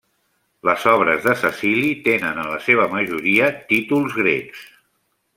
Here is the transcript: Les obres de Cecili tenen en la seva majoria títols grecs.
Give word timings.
Les 0.67 0.85
obres 0.91 1.19
de 1.25 1.33
Cecili 1.41 1.91
tenen 2.07 2.41
en 2.45 2.49
la 2.53 2.57
seva 2.71 2.87
majoria 2.97 3.51
títols 3.73 4.17
grecs. 4.23 4.65